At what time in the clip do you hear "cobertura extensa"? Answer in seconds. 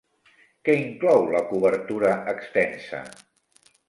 1.49-3.03